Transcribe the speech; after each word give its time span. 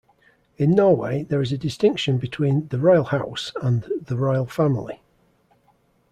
In 0.57 0.71
Norway 0.71 1.25
there 1.29 1.43
is 1.43 1.51
a 1.51 1.59
distinction 1.59 2.17
between 2.17 2.69
the 2.69 2.79
Royal 2.79 3.03
House 3.03 3.51
and 3.61 3.83
the 4.01 4.17
Royal 4.17 4.47
Family. 4.47 4.99